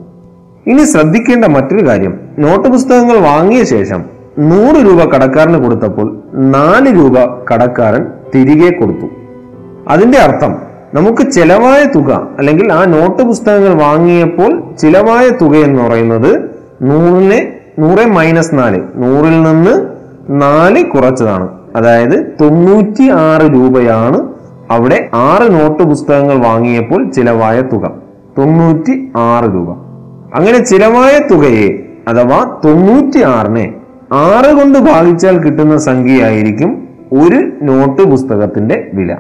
ഇനി 0.68 0.84
ശ്രദ്ധിക്കേണ്ട 0.84 1.46
മറ്റൊരു 1.46 1.88
കാര്യം. 1.88 2.20
നോട്ട് 2.40 2.68
പുസ്തകങ്ങൾ 2.70 3.18
വാങ്ങിയ 3.18 3.64
ശേഷം 3.64 4.06
നൂറ് 4.40 4.86
രൂപ 4.86 5.14
കടക്കാരന് 5.14 5.64
കൊടുത്തപ്പോൾ 5.64 6.22
നാല് 6.34 6.96
രൂപ 6.96 7.14
കടക്കാരൻ 7.54 8.08
തിരികെ 8.36 8.80
കൊടുത്തു. 8.80 9.06
അതിന്റെ 9.88 10.18
അർത്ഥം 10.18 10.56
നമുക്ക് 10.94 11.32
ചിലവായ 11.32 11.84
തുക 11.84 12.28
അല്ലെങ്കിൽ 12.38 12.74
ആ 12.74 12.86
നോട്ട് 12.86 13.24
പുസ്തകങ്ങൾ 13.24 13.74
വാങ്ങിയപ്പോൾ 13.84 14.64
ചിലവായ 14.82 15.30
തുക 15.30 15.56
എന്ന് 15.56 15.84
പറയുന്നത് 15.84 16.32
നൂറിനെ 16.82 17.60
നൂറ് 17.80 18.06
മൈനസ് 18.06 18.56
നാല്. 18.56 18.82
നൂറിൽ 18.96 19.42
നിന്ന് 19.44 19.90
നാല് 20.30 20.86
കുറച്ചതാണ്. 20.86 21.50
അതായത് 21.76 22.36
തൊണ്ണൂറ്റി 22.42 23.10
ആറ് 23.10 23.42
രൂപയാണ് 23.42 24.28
അവിടെ 24.72 25.10
ആറ് 25.14 25.54
നോട്ട് 25.54 25.84
പുസ്തകങ്ങൾ 25.84 26.48
വാങ്ങിയപ്പോൾ 26.48 27.12
ചിലവായ 27.12 27.62
തുക. 27.62 27.92
തൊണ്ണൂറ്റി 28.38 29.12
ആറ് 29.16 29.44
രൂപ. 29.44 29.72
അങ്ങനെ 30.36 30.64
ചിലവായ 30.64 31.20
തുകയെ 31.32 31.80
അഥവാ 32.08 32.62
തൊണ്ണൂറ്റി 32.66 33.24
ആറിനെ 33.24 33.74
ആറ് 34.14 34.54
കൊണ്ട് 34.54 34.80
ഭാഗിച്ചാൽ 34.80 35.40
കിട്ടുന്ന 35.40 35.78
സംഖ്യയായിരിക്കും 35.78 36.88
ഒരു 37.14 37.52
നോട്ട് 37.62 38.02
പുസ്തകത്തിന്റെ 38.02 38.88
വില. 38.94 39.16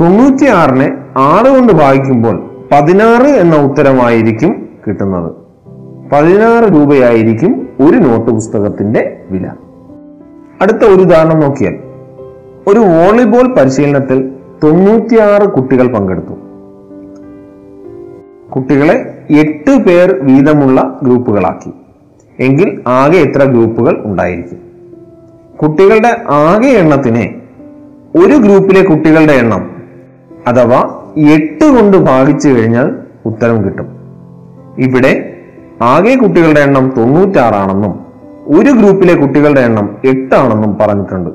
തൊണ്ണൂറ്റി 0.00 0.46
ആറിനെ 0.46 0.92
ആറ് 1.16 1.46
കൊണ്ട് 1.46 1.72
ഭാഗിക്കുമ്പോൾ 1.72 2.50
പതിനാറ് 2.72 3.26
എന്ന 3.26 3.56
ഉത്തരമായിരിക്കും 3.56 4.68
കിട്ടുന്നത്. 4.86 5.32
പതിനാറ് 6.12 6.64
രൂപയായിരിക്കും 6.64 7.69
ഒരു 7.80 7.96
നോട്ട് 7.96 8.30
പുസ്തകത്തിന്റെ 8.30 9.20
വില. 9.30 9.46
അടുത്ത 10.62 10.76
ഒരു 10.76 11.02
ഉദാഹരണം 11.02 11.40
നോക്കിയാൽ 11.40 11.78
ഒരു 12.66 12.78
വോളിബോൾ 12.78 13.54
പരിശീലനത്തിൽ 13.54 14.32
തൊണ്ണൂറ്റിയാറ് 14.64 15.42
കുട്ടികൾ 15.42 15.86
പങ്കെടുത്തു. 15.86 16.32
കുട്ടികളെ 18.50 19.18
എട്ട് 19.30 19.76
പേർ 19.76 20.12
വീതമുള്ള 20.12 21.00
ഗ്രൂപ്പുകളാക്കി. 21.02 21.70
എങ്കിൽ 22.38 22.80
ആകെ 22.86 23.18
എത്ര 23.18 23.44
ഗ്രൂപ്പുകൾ 23.44 24.02
ഉണ്ടായിരിക്കും? 24.04 24.58
കുട്ടികളുടെ 25.62 26.22
ആകെ 26.28 26.68
എണ്ണത്തിനെ 26.68 27.42
ഒരു 28.16 28.34
ഗ്രൂപ്പിലെ 28.34 28.84
കുട്ടികളുടെ 28.84 29.32
എണ്ണം 29.32 29.70
അഥവാ 30.46 31.02
എട്ട് 31.16 31.64
കൊണ്ട് 31.64 31.96
ഭാഗിച്ചു 31.96 32.48
കഴിഞ്ഞാൽ 32.48 32.94
ഉത്തരം 33.26 33.64
കിട്ടും. 33.64 33.86
ഇവിടെ 34.78 35.29
ആകെ 35.82 36.14
കുട്ടികളുടെ 36.14 36.60
എണ്ണം 36.60 36.94
തൊണ്ണൂറ്റാറാണെന്നും 36.96 38.06
ഒരു 38.46 38.70
ഗ്രൂപ്പിലെ 38.70 39.14
കുട്ടികളുടെ 39.14 39.60
എണ്ണം 39.60 39.96
എട്ടാണെന്നും 40.04 40.78
പറഞ്ഞിട്ടുണ്ട്. 40.78 41.30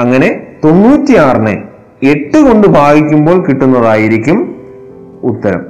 അങ്ങനെ 0.00 0.46
തൊണ്ണൂറ്റിയാറിനെ 0.64 1.62
എട്ട് 2.02 2.38
കൊണ്ട് 2.38 2.68
ഭാഗിക്കുമ്പോൾ 2.68 3.46
കിട്ടുന്നതായിരിക്കും 3.46 4.56
ഉത്തരം. 5.22 5.66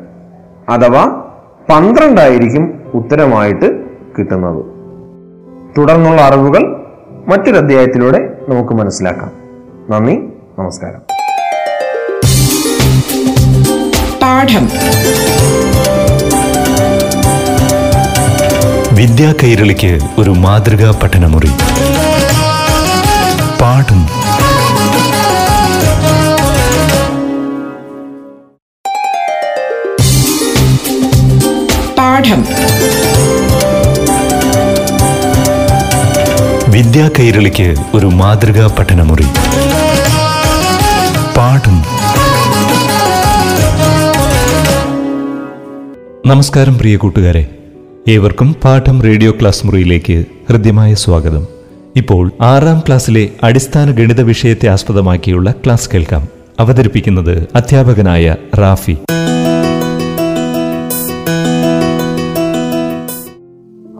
അഥവാ 0.69 1.25
പന്ത്രണ്ടായിരിക്കും 1.71 2.81
ഉത്തരമായിട്ട് 2.95 3.85
കിട്ടുന്നത്. 4.19 4.65
തുടർന്നുള്ള 5.79 6.23
അറിവുകൾ 6.23 6.85
മറ്റൊരു 7.29 7.57
അധ്യായത്തിലൂടെ 7.57 8.39
നമുക്ക് 8.49 8.73
മനസ്സിലാക്കാം. 8.73 9.31
നന്ദി 9.91 10.29
നമസ്കാരം. 10.59 11.01
പാഠം. 14.23 14.69
വിദ്യാ 18.95 19.35
കൈരളിക്ക് 19.43 19.99
ഒരു 20.19 20.31
മാതൃകാ 20.31 20.91
പഠനമുറി. 21.03 21.51
പാഠം. 23.61 24.07
വിദ്യാ 36.69 37.11
കൈരളിക്ക് 37.19 37.75
ഒരു 37.95 38.07
മാതൃകാ 38.07 38.77
പഠനമുറി. 38.79 39.27
നമസ്കാരം 46.27 46.79
പ്രിയ 46.79 46.97
കൂട്ടുകാരെ. 46.97 47.47
ഏവർക്കും 48.09 48.55
പാഠം 48.65 49.03
റേഡിയോ 49.03 49.31
ക്ലാസ് 49.31 49.67
മുറിയിലേക്ക് 49.67 50.25
ഹൃദ്യമായ 50.49 50.95
സ്വാഗതം. 50.95 51.47
ഇപ്പോൾ 51.97 52.31
ആറാം 52.41 52.81
ക്ലാസ്സിലെ 52.87 53.29
അടിസ്ഥാന 53.43 53.91
ഗണിത 53.91 54.21
വിഷയത്തെ 54.21 54.69
ആസ്പദമാക്കിയുള്ള 54.69 55.55
ക്ലാസ് 55.65 55.91
കേൾക്കാം. 55.95 56.23
അവതരിപ്പിക്കുന്നത് 56.61 57.49
അധ്യാപകനായ 57.55 58.37
റാഫി. 58.61 58.93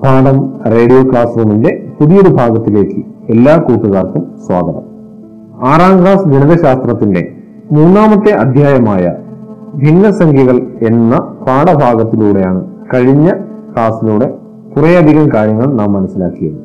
പാഠം 0.03 0.63
റേഡിയോ 0.73 1.13
ക്ലാസ് 1.13 1.39
റൂമിന്റെ 1.39 1.93
പുതിയൊരു 2.01 2.29
ഭാഗത്തിലേക്ക് 2.29 3.01
എല്ലാ 3.31 3.57
കൂട്ടുകാർക്കും 3.57 4.39
സ്വാഗതം. 4.47 4.83
ആറാം 5.69 6.03
ക്ലാസ് 6.03 6.29
ഗണിതശാസ്ത്രത്തിന്റെ 6.29 7.33
മൂന്നാമത്തെ 7.73 8.31
അധ്യായമായ 8.33 9.13
ഭിന്നസംഖ്യകൾ 9.75 10.61
എന്ന 10.87 11.19
പാഠഭാഗത്തിലൂടെയാണ് 11.19 12.65
കഴിഞ്ഞ 12.95 13.31
ക്ലാസ്സിലൂടെ 13.75 14.39
കുറേയധികം 14.77 15.33
കാര്യങ്ങൾ 15.35 15.67
നാം 15.67 15.93
മനസ്സിലാക്കിയത് 15.93 16.57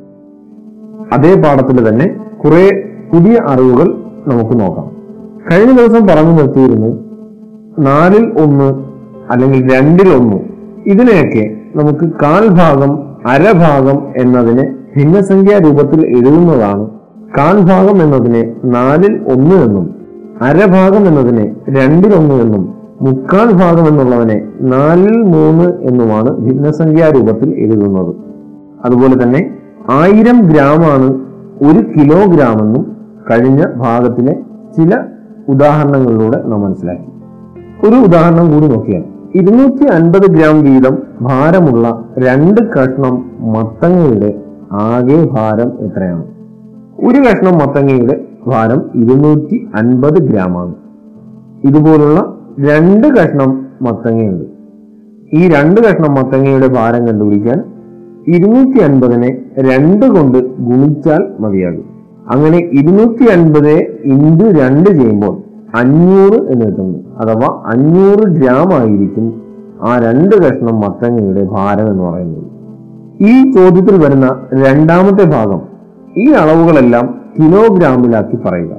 അതേ 1.13 1.41
പാഠത്തിൽ 1.41 1.89
തന്നെ 1.89 2.15
കുറെ 2.45 2.83
പുതിയ 3.13 3.37
അറിവുകൾ 3.47 3.95
നമുക്ക് 4.27 4.59
നോക്കാം. 4.59 4.91
കഴിഞ്ഞ 5.51 5.77
ദിവസം 5.77 6.07
പറഞ്ഞു 6.07 6.31
നിർത്തിയിരുന്നു 6.31 6.97
നാലിൽ 7.79 8.41
ഒന്ന് 8.41 8.83
അല്ലെങ്കിൽ 9.31 9.73
രണ്ടിൽ 9.73 10.09
ഒന്ന് 10.09 10.37
ഇതിനെയൊക്കെ 10.85 11.61
നമുക്ക് 11.75 12.11
കാൽഭാഗം 12.21 12.91
അരഭാഗം 13.27 14.13
എന്നതിനെ 14.17 14.75
ഭിന്നസംഖ്യാ 14.97 15.57
രൂപത്തിൽ 15.57 16.05
എഴുതുന്നതാണ്. 16.07 16.89
കാൽഭാഗം 17.37 18.01
എന്നതിനെ 18.01 18.55
നാലിൽ 18.65 19.13
ഒന്ന് 19.33 19.55
എന്നും 19.55 19.95
അരഭാഗം 20.41 21.07
എന്നതിനെ 21.07 21.55
രണ്ടിലൊന്ന് 21.69 22.35
എന്നും 22.35 22.78
മുക്കാൽ 23.01 23.51
ഭാഗം 23.51 23.87
എന്നുള്ളവനെ 23.87 24.47
നാലിൽ 24.61 25.21
മൂന്ന് 25.21 25.73
എന്നുമാണ് 25.81 26.29
ഭിന്നസംഖ്യാ 26.29 27.09
രൂപത്തിൽ 27.09 27.49
എഴുതുന്നത്. 27.57 28.15
അതുപോലെ 28.85 29.23
തന്നെ 29.23 29.57
ആയിരം 29.89 30.41
ഗ്രാമാണ് 30.41 31.13
ഒരു 31.61 31.79
കിലോഗ്രാം 31.79 32.61
എന്നും 32.61 32.97
കഴിഞ്ഞ 33.31 33.65
ഭാഗത്തിലെ 33.75 34.33
ചില 34.77 34.97
ഉദാഹരണങ്ങളിലൂടെ 35.47 36.43
നാം 36.45 36.61
മനസ്സിലാക്കി. 36.61 37.09
ഒരു 37.87 37.95
ഉദാഹരണം 37.95 38.51
കൂടി 38.53 38.67
നോക്കിയാൽ 38.67 39.03
ഇരുന്നൂറ്റി 39.35 39.83
അൻപത് 39.83 40.31
ഗ്രാം 40.31 40.63
വീതം 40.63 40.97
ഭാരമുള്ള 41.21 42.05
രണ്ട് 42.17 42.61
കഷ്ണം 42.61 43.31
മത്തങ്ങയുടെ 43.53 44.41
ആകെ 44.71 45.29
ഭാരം 45.31 45.71
എത്രയാണ്? 45.79 46.23
ഒരു 46.99 47.17
കഷ്ണം 47.17 47.53
മത്തങ്ങയുടെ 47.53 48.27
ഭാരം 48.47 48.81
ഇരുന്നൂറ്റി 48.95 49.67
അൻപത് 49.75 50.21
ഗ്രാമാണ്. 50.21 50.73
ഇതുപോലുള്ള 51.63 52.38
രണ്ട് 52.59 53.07
കഷ്ണം 53.07 53.67
മത്തങ്ങയുണ്ട്. 53.81 54.45
ഈ 55.33 55.47
രണ്ട് 55.47 55.81
കഷ്ണം 55.81 56.13
മത്തങ്ങയുടെ 56.13 56.67
ഭാരം 56.67 57.07
കണ്ടുപിടിക്കാൻ 57.07 57.63
ഇരുന്നൂറ്റി 58.27 58.79
അൻപതിനെ 58.79 59.41
രണ്ട് 59.57 60.05
കൊണ്ട് 60.05 60.37
ഗുണിച്ചാൽ 60.57 61.27
മതിയാകും. 61.39 61.83
അങ്ങനെ 62.29 62.57
ഇരുന്നൂറ്റി 62.57 63.23
അൻപത് 63.23 64.01
ഇന്റു 64.03 64.45
രണ്ട് 64.45 64.89
ചെയ്യുമ്പോൾ 64.89 65.41
അഞ്ഞൂറ് 65.75 66.33
എന്ന് 66.33 66.65
കിട്ടുന്നു. 66.65 66.99
അഥവാ 67.17 67.63
അഞ്ഞൂറ് 67.65 68.27
ഗ്രാം 68.27 68.73
ആയിരിക്കും 68.73 69.41
ആ 69.81 69.99
രണ്ട് 69.99 70.35
കഷ്ണം 70.35 70.79
മത്തങ്ങയുടെ 70.79 71.43
ഭാരം 71.43 71.91
എന്ന് 71.91 72.03
പറയുന്നത്. 72.03 72.43
ഈ 73.21 73.51
ചോദ്യത്തിൽ 73.51 74.05
വരുന്ന 74.05 74.45
രണ്ടാമത്തെ 74.53 75.23
ഭാഗം 75.23 75.61
ഈ 76.17 76.31
അളവുകളെല്ലാം 76.31 77.21
കിലോഗ്രാമിലാക്കി 77.39 78.35
പറയുക. 78.35 78.71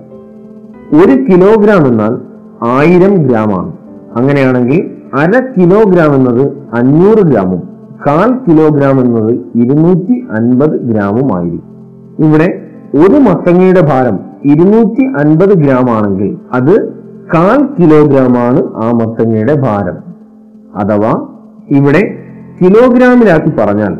ഒരു 0.95 1.13
കിലോഗ്രാം 1.13 1.87
എന്നാൽ 1.87 2.30
ആയിരം 2.62 3.26
ഗ്രാമാണ്. 3.26 3.73
അങ്ങനെയാണെങ്കിൽ 4.17 4.90
അര 5.14 5.31
കിലോഗ്രാം 5.40 6.14
എന്നത് 6.14 6.52
അഞ്ഞൂറ് 6.75 7.23
ഗ്രാമും 7.26 7.62
കാൽ 8.07 8.31
കിലോഗ്രാം 8.33 9.00
എന്നത് 9.00 9.33
ഇരുന്നൂറ്റി 9.55 10.26
അൻപത് 10.31 10.81
ഗ്രാമും 10.81 11.37
ആയിരിക്കും. 11.37 11.67
ഇവിടെ 12.19 12.49
ഒരു 12.95 13.19
മത്തങ്ങയുടെ 13.21 13.81
ഭാരം 13.81 14.21
ഇരുന്നൂറ്റി 14.45 15.05
അൻപത് 15.05 15.55
ഗ്രാം 15.59 15.90
ആണെങ്കിൽ 15.90 16.38
അത് 16.52 16.93
കാൽ 17.35 17.69
കിലോഗ്രാം 17.79 18.38
ആണ് 18.38 18.62
ആ 18.76 18.90
മത്തങ്ങയുടെ 18.93 19.55
ഭാരം. 19.55 19.97
അഥവാ 20.76 21.12
ഇവിടെ 21.69 22.02
കിലോഗ്രാമിലാക്കി 22.61 23.50
പറഞ്ഞാൽ 23.59 23.99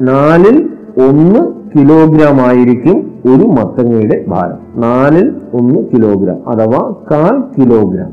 നാലിൽ 0.00 0.70
ഒന്ന് 1.08 1.59
കിലോഗ്രാം 1.74 2.40
ആയിരിക്കും 2.40 2.96
ഒരു 3.26 3.44
മത്തങ്ങയുടെ 3.44 4.24
ഭാരം. 4.28 4.80
നാലിൽ 4.80 5.32
ഒന്ന് 5.54 5.84
കിലോഗ്രാം 5.92 6.38
അഥവാ 6.48 6.94
കാൽ 7.10 7.36
കിലോഗ്രാം 7.58 8.12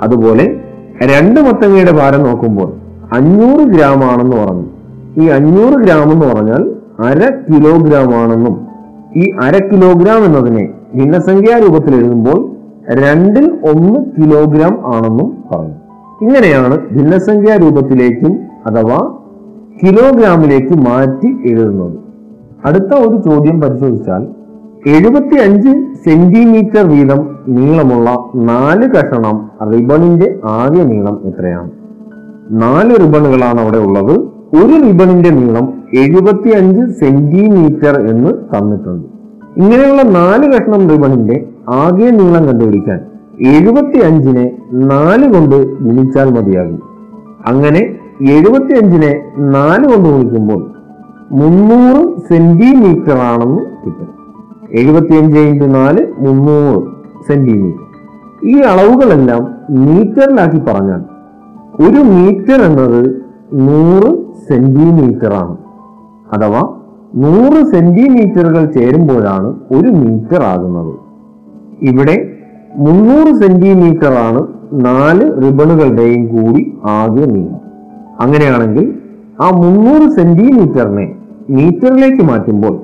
അതുപോലെ 0.00 0.44
രണ്ട് 1.02 1.40
മത്തങ്ങയുടെ 1.40 1.92
ഭാരം 1.92 2.22
നോക്കുമ്പോൾ 2.22 2.72
അഞ്ഞൂറ് 3.12 3.68
ഗ്രാം 3.68 4.04
ആണെന്ന് 4.04 4.36
പറഞ്ഞു. 4.36 4.68
ഈ 5.22 5.28
അഞ്ഞൂറ് 5.28 5.82
ഗ്രാം 5.84 6.12
എന്ന് 6.12 6.26
പറഞ്ഞാൽ 6.26 6.62
അര 7.00 7.20
കിലോഗ്രാം 7.48 8.14
ആണെന്നും 8.14 8.66
ഈ 9.16 9.24
അര 9.42 9.56
കിലോഗ്രാം 9.64 10.24
എന്നതിനെ 10.24 10.68
ഭിന്നസംഖ്യാ 10.94 11.58
രൂപത്തിൽ 11.58 11.94
എഴുതുമ്പോൾ 11.94 12.50
രണ്ടിൽ 12.90 13.46
ഒന്ന് 13.46 13.98
കിലോഗ്രാം 14.18 14.94
ആണെന്നും 14.94 15.44
പറഞ്ഞു. 15.52 15.74
ഇങ്ങനെയാണ് 16.22 16.88
ഭിന്നസംഖ്യാ 16.92 17.56
രൂപത്തിലേക്കും 17.56 18.38
അഥവാ 18.66 19.00
കിലോഗ്രാമിലേക്ക് 19.82 20.74
മാറ്റി 20.74 21.36
എഴുതുന്നത്. 21.50 22.01
അടുത്ത 22.64 22.94
ഒരു 22.94 23.22
ചോദ്യം 23.30 23.60
പരിശോധിച്ചാൽ 23.60 24.26
എഴുപത്തി 24.86 25.34
അഞ്ച് 25.34 25.94
സെന്റിമീറ്റർ 26.04 26.88
വീതം 26.88 27.38
നീളമുള്ള 27.48 28.24
നാല് 28.34 28.82
കഷണം 28.82 29.50
റിബണിന്റെ 29.72 30.38
ആകെ 30.44 30.82
നീളം 30.82 31.20
എത്രയാണ്? 31.24 31.70
നാല് 32.50 32.90
റിബണുകളാണ് 32.90 33.60
അവിടെ 33.60 33.78
ഉള്ളത്. 33.78 34.20
ഒരു 34.56 34.82
റിബണിന്റെ 34.86 35.30
നീളം 35.30 35.82
എഴുപത്തി 35.94 36.48
അഞ്ച് 36.48 36.92
സെന്റിമീറ്റർ 36.92 38.08
എന്ന് 38.08 38.30
തന്നിട്ടുണ്ട്. 38.30 39.06
ഇങ്ങനെയുള്ള 39.56 40.02
നാല് 40.02 40.52
കഷ്ണം 40.52 40.88
റിബണിന്റെ 40.88 41.46
ആകെ 41.68 42.10
നീളം 42.10 42.46
കണ്ടുപിടിക്കാൻ 42.46 43.00
എഴുപത്തി 43.40 43.98
അഞ്ചിനെ 43.98 44.56
നാല് 44.72 45.34
കൊണ്ട് 45.34 45.78
ഗുണിച്ചാൽ 45.78 46.30
മതിയാകും. 46.30 46.82
അങ്ങനെ 47.46 47.96
എഴുപത്തി 48.30 48.74
അഞ്ചിനെ 48.74 49.20
നാല് 49.38 49.84
കൊണ്ട് 49.84 50.08
ഗുണിക്കുമ്പോൾ 50.08 50.81
മുന്നൂറ് 51.32 52.18
സെന്റിമീറ്റർ 52.28 53.18
ആണെന്ന് 53.18 53.62
കിട്ടും. 53.84 54.08
എഴുപത്തിയഞ്ച് 54.72 55.38
ഇന്റു 55.38 55.64
നാല് 55.64 56.06
മുന്നൂറ് 56.18 56.82
സെന്റിമീറ്റർ. 57.28 57.86
ഈ 58.44 58.60
അളവുകളെല്ലാം 58.60 59.54
മീറ്ററിലാക്കി 59.70 60.58
പറഞ്ഞാൽ 60.58 61.02
ഒരു 61.80 62.00
മീറ്റർ 62.00 62.62
എന്നത് 62.62 63.22
നൂറ് 63.52 64.10
സെന്റിമീറ്റർ 64.48 65.34
ആണ് 65.34 65.56
അഥവാ 66.32 66.62
നൂറ് 67.14 67.66
സെന്റിമീറ്ററുകൾ 67.66 68.64
ചേരുമ്പോഴാണ് 68.64 69.54
ഒരു 69.70 69.88
മീറ്റർ 69.88 70.42
ആകുന്നത്. 70.42 70.92
ഇവിടെ 71.80 72.36
മുന്നൂറ് 72.76 73.34
സെന്റിമീറ്റർ 73.34 74.12
ആണ് 74.14 74.46
നാല് 74.72 75.42
റിബണുകളുടെയും 75.42 76.22
കൂടി 76.26 76.78
ആകെ 76.84 77.24
നീളം. 77.24 77.60
അങ്ങനെയാണെങ്കിൽ 78.20 78.98
ആ 79.40 79.50
മുന്നൂറ് 79.50 80.10
സെന്റിമീറ്ററിനെ 80.10 81.21
മീറ്ററിലേക്ക് 81.50 82.22
മാറ്റുമ്പോൾ 82.22 82.80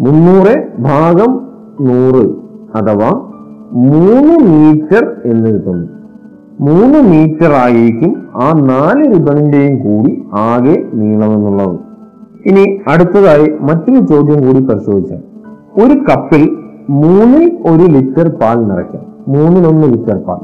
മുന്നൂറ് 0.00 0.68
ഭാഗം 0.78 1.40
നൂറ് 1.80 2.28
അഥവാ 2.76 3.20
മൂന്ന് 3.72 4.44
മീറ്റർ 4.44 5.16
എന്ന് 5.24 5.50
കിട്ടുന്നു. 5.50 5.88
മൂന്ന് 6.60 6.98
മീറ്റർ 6.98 7.52
ആയിരിക്കും 7.52 8.26
ആ 8.36 8.52
നാല് 8.52 9.14
റിബണിന്റെയും 9.14 9.78
കൂടി 9.78 10.24
ആകെ 10.34 10.90
നീളമെന്നുള്ളത് 10.94 11.78
ഇനി 12.46 12.80
അടുത്തതായി 12.88 13.56
മറ്റൊരു 13.60 14.06
ചോദ്യം 14.06 14.46
കൂടി 14.46 14.64
പരിശോധിച്ചാൽ 14.64 15.20
ഒരു 15.82 15.98
കപ്പിൽ 15.98 16.56
മൂന്നിൽ 16.90 17.58
ഒരു 17.66 17.92
ലിറ്റർ 17.92 18.28
പാൽ 18.28 18.68
നിറയ്ക്കാം. 18.68 19.04
മൂന്നിലൊന്ന് 19.28 19.86
ലിറ്റർ 19.86 20.18
പാൽ. 20.18 20.38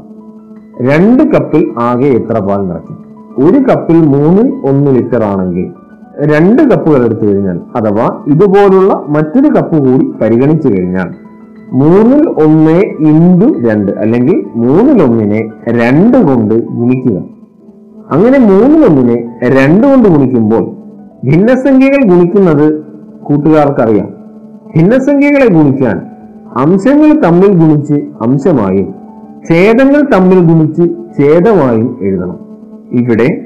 രണ്ട് 0.87 1.23
കപ്പിൽ 1.23 1.73
ആകെ 1.79 2.07
എത്ര 2.07 2.39
പാൽ 2.39 2.67
നിറയ്ക്കാം? 2.67 3.05
ഒരു 3.37 3.57
കപ്പിൽ 3.57 4.05
മൂന്നിൽ 4.05 4.69
ഒന്ന് 4.69 4.91
ലിറ്റർ 4.91 5.23
ആണെങ്കിൽ 5.23 5.84
രണ്ട് 6.23 6.61
കപ്പുകൾ 6.61 7.05
എടുത്തു 7.05 7.25
കഴിഞ്ഞാൽ 7.27 7.59
അഥവാ 7.75 8.23
ഇതുപോലുള്ള 8.27 9.03
മറ്റൊരു 9.07 9.47
കപ്പ് 9.47 9.77
കൂടി 9.77 10.05
പരിഗണിച്ചു 10.21 10.67
കഴിഞ്ഞാൽ 10.67 11.09
മൂന്നിൽ 11.73 12.29
ഒന്ന് 12.29 12.81
ഇന്റു 12.99 13.69
രണ്ട് 13.69 13.91
അല്ലെങ്കിൽ 13.91 14.45
മൂന്നിൽ 14.55 15.03
ഒന്നിനെ 15.03 15.51
രണ്ട് 15.67 16.17
കൊണ്ട് 16.17 16.53
ഗുണിക്കുക. 16.53 17.17
അങ്ങനെ 18.11 18.39
മൂന്നിലൊന്നിനെ 18.39 19.39
രണ്ട് 19.43 19.87
കൊണ്ട് 19.87 20.09
ഗുണിക്കുമ്പോൾ 20.09 20.75
ഭിന്നസംഖ്യകൾ 21.25 22.09
ഗുണിക്കുന്നത് 22.09 22.83
കൂട്ടുകാർക്കറിയാം. 23.23 24.09
ഭിന്നസംഖ്യകളെ 24.75 25.47
ഗുണിക്കാൻ 25.47 26.01
അംശങ്ങൾ 26.55 27.21
തമ്മിൽ 27.21 27.47
ഗുണിച്ച് 27.47 27.93
അംശമായും 28.21 28.93
ഛേദങ്ങൾ 29.49 30.01
തമ്മിൽ 30.13 30.39
ഗുണിച്ച് 30.39 30.83
ഛേദമായും 31.17 31.97
എഴുതണം. 32.01 32.39
ഇവിടെ 32.91 33.44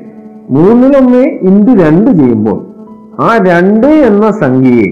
മൂന്നിലൊന്ന് 0.49 1.23
ഇന്റു 1.49 1.83
രണ്ട് 1.83 2.11
ചെയ്യുമ്പോൾ 2.11 2.65
ആ 3.21 3.37
രണ്ട് 3.47 3.87
എന്ന 3.87 4.31
സംഖ്യയെ 4.31 4.87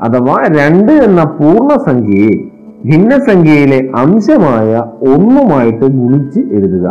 അഥവാ 0.00 0.36
രണ്ട് 0.60 0.92
എന്ന 0.92 1.24
പൂർണസംഖ്യയെ 1.24 2.34
ഭിന്നസംഖ്യയിലെ 2.84 3.90
അംശമായ 3.96 4.82
ഒന്നുമായിട്ട് 5.08 5.84
ഗുണിച്ച് 5.84 6.40
എഴുതുക. 6.52 6.86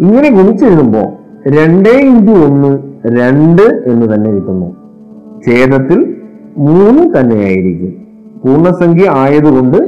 ഇങ്ങനെ 0.00 0.30
ഗുണിച്ചെഴുതുമ്പോൾ 0.30 1.08
രണ്ട് 1.48 1.88
ഇന്റു 1.88 2.32
ഒന്ന് 2.32 2.78
രണ്ട് 3.18 3.82
എന്ന് 3.86 4.14
തന്നെ 4.14 4.30
കിട്ടുന്നു. 4.30 4.76
ഛേദത്തിൽ 5.46 6.16
മൂന്ന് 6.58 7.20
തന്നെയായിരിക്കും. 7.20 7.92
പൂർണസംഖ്യ 8.44 9.10
ആയതുകൊണ്ട് 9.10 9.78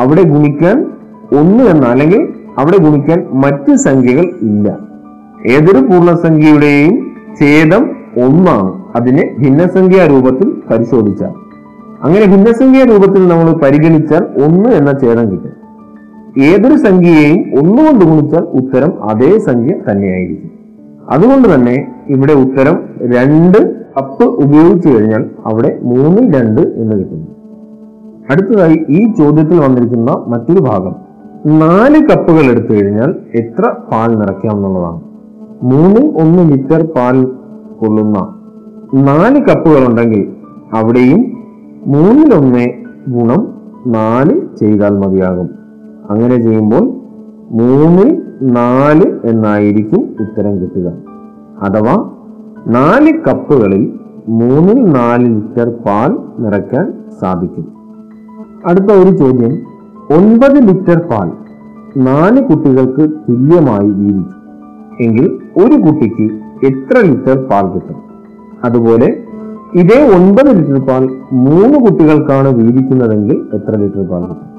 അവിടെ 0.00 0.22
ഗുണിക്കാൻ 0.22 0.86
ഒന്ന് 1.38 1.64
എന്ന 1.64 1.86
അല്ലെങ്കിൽ 1.86 2.28
അവിടെ 2.58 2.76
ഗുണിക്കാൻ 2.76 3.26
മറ്റ് 3.32 3.76
സംഖ്യകൾ 3.76 4.26
ഇല്ല. 4.42 4.93
ഏതൊരു 5.46 5.80
പൂർണസംഖ്യയുടെയും 5.84 6.94
ഛേദം 7.40 7.82
ഒന്നാണ്. 8.24 8.84
അതിനെ 8.96 9.36
ഭിന്നസംഖ്യാ 9.38 10.06
രൂപത്തിൽ 10.06 10.52
പരിശോധിച്ചാൽ. 10.70 11.32
അങ്ങനെ 12.02 12.26
ഭിന്നസംഖ്യാ 12.26 12.84
രൂപത്തിൽ 12.84 13.28
നമ്മൾ 13.28 13.52
പരിഗണിച്ചാൽ 13.52 14.44
ഒന്ന് 14.44 14.68
എന്ന 14.68 14.90
ഛേദം 15.02 15.30
കിട്ടും. 15.30 15.52
ഏതൊരു 16.42 16.76
സംഖ്യയെയും 16.76 17.40
ഒന്നുകൊണ്ട് 17.60 18.04
ഗുണിച്ചാൽ 18.04 18.44
ഉത്തരം 18.60 19.04
അതേ 19.04 19.38
സംഖ്യ 19.38 19.74
തന്നെയായിരിക്കും. 19.90 20.50
അതുകൊണ്ട് 21.10 21.54
തന്നെ 21.54 21.88
ഇവിടെ 22.08 22.32
ഉത്തരം 22.32 22.76
രണ്ട് 23.14 23.58
കപ്പ് 23.96 24.24
ഉപയോഗിച്ചു 24.24 24.88
കഴിഞ്ഞാൽ 24.88 25.24
അവിടെ 25.46 25.78
മൂന്നിൽ 25.82 26.36
രണ്ട് 26.36 26.60
എന്ന് 26.60 26.96
കിട്ടുന്നു 26.96 27.26
അടുത്തതായി 28.30 28.76
ഈ 28.90 29.12
ചോദ്യത്തിൽ 29.12 29.60
വന്നിരിക്കുന്ന 29.60 30.10
മറ്റൊരു 30.26 30.60
ഭാഗം. 30.60 30.94
നാല് 31.46 31.98
കപ്പുകൾ 32.08 32.44
എടുത്തു 32.50 32.72
കഴിഞ്ഞാൽ 32.74 33.16
എത്ര 33.34 33.74
പാൽ 33.92 34.18
നിറയ്ക്കാം 34.18 34.56
എന്നുള്ളതാണ്. 34.56 35.13
മൂന്നിൽ 35.64 36.12
ഒന്ന് 36.16 36.52
ലിറ്റർ 36.52 36.82
പാൽ 36.96 37.24
കൊള്ളുന്ന 37.80 38.18
നാല് 38.94 39.40
കപ്പുകൾ 39.40 39.88
ഉണ്ടെങ്കിൽ 39.88 40.22
അവിടെയും 40.72 41.20
മൂന്നിലൊന്ന് 41.86 42.64
ഗുണം 43.08 43.48
നാല് 43.86 44.56
ചെയ്താൽ 44.56 44.98
മതിയാകും. 44.98 45.48
അങ്ങനെ 46.10 46.42
ചെയ്യുമ്പോൾ 46.42 46.84
മൂന്നിൽ 47.50 48.22
നാല് 48.42 49.20
എന്നായിരിക്കും 49.24 50.16
ഉത്തരം 50.20 50.60
കിട്ടുക. 50.60 50.92
അഥവാ 51.62 52.10
നാല് 52.66 53.12
കപ്പുകളിൽ 53.26 53.98
മൂന്നിൽ 54.28 54.84
നാല് 54.84 55.26
ലിറ്റർ 55.34 55.68
പാൽ 55.86 56.18
നിറയ്ക്കാൻ 56.38 56.92
സാധിക്കും. 57.20 57.66
അടുത്ത 58.66 58.90
ഒരു 58.92 59.16
ചോദ്യം. 59.16 59.52
ഒൻപത് 60.16 60.56
ലിറ്റർ 60.68 60.98
പാൽ 60.98 61.30
നാല് 61.96 62.42
കുട്ടികൾക്ക് 62.42 63.10
തുല്യമായി 63.28 63.90
വീതിച്ചു 63.90 64.43
എങ്കിൽ 65.00 65.40
ഒരു 65.56 65.74
കുട്ടിക്ക് 65.80 66.26
എത്ര 66.66 66.98
ലിറ്റർ 66.98 67.46
പാൽ 67.50 67.66
കിട്ടും? 67.66 67.96
അതുപോലെ 68.64 69.24
ഇതേ 69.74 70.08
ഒൻപത് 70.14 70.46
ലിറ്റർ 70.46 70.80
പാൽ 70.80 71.08
മൂന്ന് 71.32 71.78
കുട്ടികൾക്കാണ് 71.78 72.48
വീതിക്കുന്നതെങ്കിൽ 72.48 73.36
എത്ര 73.52 73.76
ലിറ്റർ 73.76 74.02
പാൽ 74.02 74.22
കിട്ടും? 74.22 74.50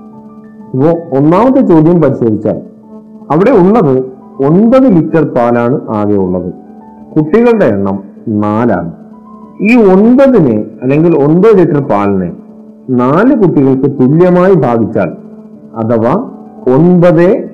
ഇപ്പോൾ 0.74 1.18
ഒന്നാമത്തെ 1.18 1.62
ചോദ്യം 1.62 2.02
പരിശോധിച്ചാൽ 2.02 2.62
അവിടെ 3.32 3.52
ഉള്ളത് 3.52 4.16
ഒൻപത് 4.46 4.84
ലിറ്റർ 4.84 5.24
പാലാണ് 5.24 5.82
ആകെ 5.90 6.16
ഉള്ളത്. 6.16 6.54
കുട്ടികളുടെ 7.18 7.66
എണ്ണം 7.66 8.04
നാലാണ്. 8.28 8.92
ഈ 9.62 9.76
ഒൻപതിനെ 9.76 10.66
അല്ലെങ്കിൽ 10.82 11.18
ഒൻപത് 11.18 11.58
ലിറ്റർ 11.58 11.80
പാലിനെ 11.80 12.32
നാല് 12.90 13.36
കുട്ടികൾക്ക് 13.36 14.00
തുല്യമായി 14.02 14.54
ഭാഗിച്ചാൽ 14.54 15.12
അഥവാ 15.76 16.32
ഒൻപത് 16.76 17.50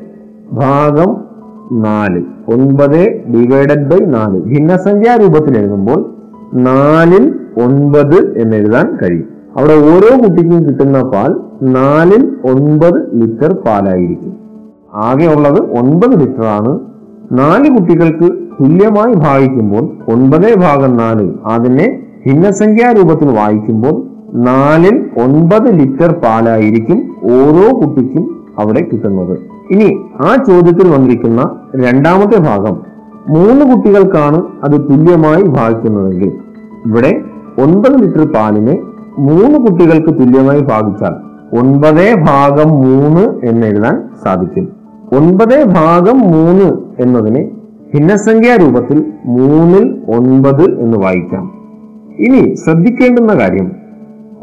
ഭാഗം 0.52 1.31
നാല്. 1.72 2.22
ഒൻപത് 2.48 3.24
ഡിവൈഡഡ് 3.34 3.92
ബൈ 3.92 4.06
നാല്. 4.06 4.42
ഭിന്നസംഖ്യാ 4.42 5.16
രൂപത്തിൽ 5.16 5.58
എഴുതുമ്പോൾ 5.58 6.16
നാലിൽ 6.54 7.36
ഒൻപത് 7.64 8.38
എന്ന് 8.38 8.58
എഴുതാൻ 8.58 8.98
കഴിയും. 9.04 9.24
അവിടെ 9.58 9.74
ഓരോ 9.74 10.24
കുട്ടിക്കും 10.24 10.68
കിട്ടുന്ന 10.68 11.04
പാൽ 11.04 11.36
നാലിൽ 11.64 12.36
ഒൻപത് 12.44 13.10
ലിറ്റർ 13.14 13.54
പാലായിരിക്കും. 13.54 14.34
ആകെ 14.94 15.26
ഉള്ളത് 15.26 15.62
ഒൻപത് 15.62 16.20
ലിറ്റർ 16.20 16.46
ആണ്. 16.46 16.80
നാല് 17.32 17.70
കുട്ടികൾക്ക് 17.70 18.34
തുല്യമായി 18.62 19.14
ഭാഗിക്കുമ്പോൾ 19.14 20.12
ഒൻപത് 20.12 20.56
ഭാഗം 20.56 20.98
നാല്. 20.98 21.34
അതിനെ 21.46 22.00
ഭിന്നസംഖ്യാ 22.28 22.92
രൂപത്തിൽ 22.92 23.32
വായിക്കുമ്പോൾ 23.32 24.08
നാലിൽ 24.34 25.10
ഒൻപത് 25.18 25.80
ലിറ്റർ 25.80 26.12
പാലായിരിക്കും 26.12 27.16
ഓരോ 27.24 27.82
കുട്ടിക്കും 27.82 28.41
അവിടെ 28.62 28.82
കിട്ടുന്നത്. 28.92 29.36
ഇനി 29.72 29.90
ആ 30.28 30.36
ചോദ്യത്തിൽ 30.48 30.88
വന്നിരിക്കുന്ന 30.94 31.42
രണ്ടാമത്തെ 31.76 32.38
ഭാഗം 32.38 32.78
മൂന്ന് 33.28 33.64
കുട്ടികൾക്കാണ് 33.72 34.42
അത് 34.64 34.76
തുല്യമായി 34.90 35.44
ഭാഗിക്കുന്നതെങ്കിൽ 35.44 36.32
ഇവിടെ 36.86 37.12
ഒൻപത് 37.64 37.96
ലിറ്റർ 38.04 38.34
പാലിനെ 38.36 38.76
മൂന്ന് 39.20 39.58
കുട്ടികൾക്ക് 39.60 40.12
തുല്യമായി 40.20 40.62
ഭാഗിച്ചാൽ 40.62 41.16
ഒൻപതേ 41.60 42.10
ഭാഗം 42.28 42.70
മൂന്ന് 42.84 43.24
എന്ന് 43.46 43.68
എഴുതാൻ 43.68 43.96
സാധിക്കും. 44.26 44.68
ഒൻപതേ 45.18 45.64
ഭാഗം 45.64 46.18
മൂന്ന് 46.34 46.68
എന്നതിനെ 47.04 47.42
ഭിന്നസംഖ്യാ 47.94 48.54
രൂപത്തിൽ 48.56 49.00
മൂന്നിൽ 49.38 49.86
ഒൻപത് 50.18 50.66
എന്ന് 50.80 50.98
വായിക്കാം. 50.98 51.46
ഇനി 52.20 52.42
ശ്രദ്ധിക്കേണ്ടുന്ന 52.56 53.34
കാര്യം 53.40 53.68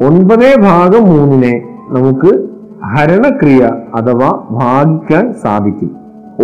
ഒൻപതേ 0.06 0.50
ഭാഗം 0.62 1.04
മൂന്നിനെ 1.12 1.54
നമുക്ക് 1.88 2.47
ഹരണക്രിയ 2.84 3.70
അഥവാ 3.94 4.44
ഭാഗിക്കാൻ 4.50 5.32
സാധിക്കും. 5.32 5.96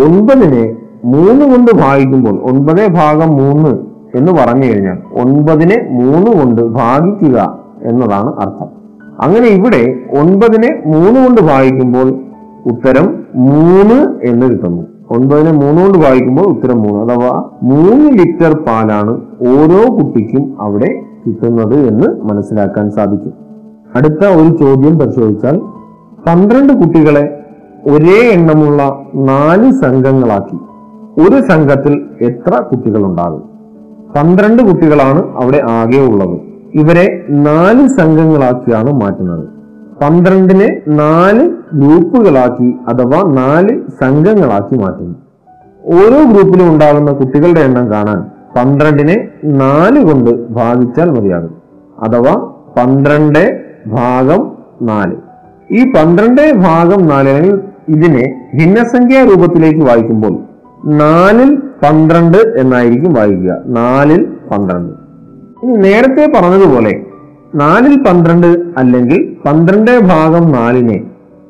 ഒൻപതിനെ 0.03 0.75
മൂന്ന് 1.05 1.45
കൊണ്ട് 1.45 1.71
ഭാഗിക്കുമ്പോൾ 1.75 2.41
ഒൻപത് 2.43 2.87
ഭാഗം 2.87 3.29
മൂന്ന് 3.29 3.69
എന്ന് 4.17 4.31
പറഞ്ഞു 4.31 4.65
കഴിഞ്ഞാൽ 4.65 4.97
ഒൻപതിനെ 5.21 5.87
മൂന്ന് 5.91 6.31
കൊണ്ട് 6.31 6.61
ഭാഗിക്കുക 6.61 7.57
എന്നതാണ് 7.83 8.33
അർത്ഥം. 8.39 8.67
അങ്ങനെ 9.19 9.47
ഇവിടെ 9.47 9.95
ഒൻപതിനെ 10.19 10.83
മൂന്ന് 10.85 11.25
കൊണ്ട് 11.25 11.41
ഭാഗിക്കുമ്പോൾ 11.41 12.19
ഉത്തരം 12.65 13.23
മൂന്ന് 13.35 14.15
എന്ന് 14.23 14.47
കിട്ടുന്നു. 14.47 14.81
ഒൻപതിനെ 15.11 15.51
മൂന്ന് 15.51 15.81
കൊണ്ട് 15.81 15.97
ഭാഗിക്കുമ്പോൾ 15.97 16.41
ഉത്തരം 16.41 16.77
മൂന്ന്. 16.81 17.13
അഥവാ 17.13 17.43
മൂന്ന് 17.63 18.11
ലിറ്റർ 18.11 18.63
പാലാണ് 18.63 19.21
ഓരോ 19.41 19.97
കുട്ടിക്കും 19.97 20.55
അവിടെ 20.59 21.01
കിട്ടുന്നത് 21.27 21.87
എന്ന് 21.87 22.21
മനസ്സിലാക്കാൻ 22.21 22.91
സാധിക്കും. 22.91 23.33
അടുത്ത 23.95 24.25
ഒരു 24.25 24.57
ചോദ്യം 24.57 24.99
പരിശോധിച്ചാൽ 24.99 25.61
പന്ത്രണ്ട് 26.27 26.73
കുട്ടികളെ 26.73 27.39
ഒരേ 27.89 28.29
എണ്ണമുള്ള 28.31 28.83
നാല് 29.15 29.71
സംഘങ്ങളാക്കി. 29.71 30.57
ഒരു 31.21 31.41
സംഘത്തിൽ 31.41 32.05
എത്ര 32.21 32.61
കുട്ടികളുണ്ടാകും? 32.61 33.43
പന്ത്രണ്ട് 34.15 34.63
കുട്ടികളാണ് 34.63 35.35
അവിടെ 35.35 35.61
ആകെ 35.69 35.97
ഉള്ളത്. 35.97 36.39
ഇവരെ 36.73 37.25
നാല് 37.29 37.87
സംഘങ്ങളാക്കിയാണ് 37.87 38.93
മാറ്റുന്നത്. 38.93 39.47
പന്ത്രണ്ടിനെ 40.01 40.81
നാല് 40.87 41.49
ഗ്രൂപ്പുകളാക്കി 41.73 42.75
അഥവാ 42.87 43.21
നാല് 43.31 43.81
സംഘങ്ങളാക്കി 44.01 44.75
മാറ്റുന്നു. 44.75 45.15
ഓരോ 45.85 46.31
ഗ്രൂപ്പിലും 46.31 46.69
ഉണ്ടാകുന്ന 46.69 47.11
കുട്ടികളുടെ 47.11 47.59
എണ്ണം 47.59 47.91
കാണാൻ 47.91 48.25
പന്ത്രണ്ടിനെ 48.55 49.27
നാല് 49.43 50.03
കൊണ്ട് 50.05 50.49
ഭാഗിച്ചാൽ 50.49 51.09
മതിയാകും. 51.09 51.55
അഥവാ 52.03 52.51
പന്ത്രണ്ട് 52.77 53.61
ഭാഗം 53.87 54.51
നാല്. 54.81 55.24
ഈ 55.71 55.91
പന്ത്രണ്ട് 55.91 56.53
ഭാഗം 56.53 57.07
നാല് 57.07 57.29
അല്ലെങ്കിൽ 57.29 57.59
ഇതിനെ 57.89 58.49
ഭിന്നസംഖ്യാ 58.55 59.23
രൂപത്തിലേക്ക് 59.23 59.79
വായിക്കുമ്പോൾ 59.79 60.39
നാലിൽ 60.85 61.55
പന്ത്രണ്ട് 61.83 62.37
എന്നായിരിക്കും 62.37 63.13
വായിക്കുക. 63.13 63.61
നാലിൽ 63.65 64.25
പന്ത്രണ്ട്. 64.51 64.93
ഇനി 65.63 65.75
നേരത്തെ 65.77 66.31
പറഞ്ഞതുപോലെ 66.35 67.05
നാലിൽ 67.55 68.03
പന്ത്രണ്ട് 68.03 68.47
അല്ലെങ്കിൽ 68.77 69.37
പന്ത്രണ്ട് 69.45 69.99
ഭാഗം 69.99 70.51
നാലിനെ 70.51 71.03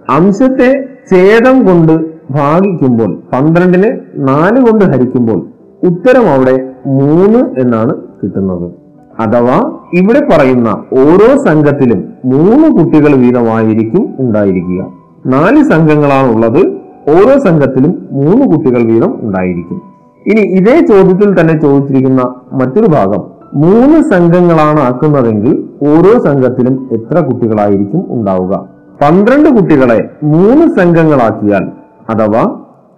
അംശത്തെ 0.10 0.88
ഛേദം 1.12 1.66
കൊണ്ട് 1.66 1.94
ഭാഗിക്കുമ്പോൾ 2.32 3.22
പന്ത്രണ്ടിനെ 3.34 4.00
നാല് 4.16 4.60
കൊണ്ട് 4.62 4.86
ഹരിക്കുമ്പോൾ 4.86 5.48
ഉത്തരം 5.84 6.30
അവിടെ 6.34 6.74
മൂന്ന് 6.86 7.60
എന്നാണ് 7.60 7.96
കിട്ടുന്നത്. 8.24 8.85
അഥവാ 9.20 9.58
ഇവിടെ 9.94 10.22
പറയുന്ന 10.32 10.70
ഓരോ 10.94 11.30
സംഘത്തിലും 11.38 12.00
മൂന്ന് 12.26 12.68
കുട്ടികൾ 12.78 13.16
വീതമായിരിക്കും 13.16 14.16
ഉണ്ടായിരിക്കുക. 14.20 14.82
നാല് 15.26 15.62
സംഘങ്ങളാണ് 15.64 16.28
ഉള്ളത് 16.36 16.62
ഓരോ 17.10 17.40
സംഘത്തിലും 17.40 18.08
മൂന്ന് 18.12 18.46
കുട്ടികൾ 18.52 18.82
വീതം 18.92 19.20
ഉണ്ടായിരിക്കും. 19.22 19.82
ഇനി 20.28 20.42
ഇതേ 20.60 20.76
ചോദ്യത്തിൽ 20.80 21.40
തന്നെ 21.40 21.56
ചോദിച്ചിരിക്കുന്ന 21.62 22.22
മറ്റൊരു 22.54 22.88
ഭാഗം. 22.88 23.24
മൂന്ന് 23.54 23.98
സംഘങ്ങളാണ് 24.02 24.80
ആക്കുന്നതെങ്കിൽ 24.80 25.54
ഓരോ 25.90 26.14
സംഘത്തിലും 26.20 26.90
എത്ര 26.92 27.20
കുട്ടികളായിരിക്കും 27.20 28.06
ഉണ്ടാവുക? 28.10 28.54
പന്ത്രണ്ട് 29.02 29.50
കുട്ടികളെ 29.50 30.10
മൂന്ന് 30.24 30.66
സംഘങ്ങളാക്കിയാൽ 30.80 31.64
അഥവാ 32.10 32.44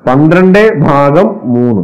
പന്ത്രണ്ട് 0.08 0.62
ഭാഗം 0.80 1.28
മൂന്ന്. 1.44 1.84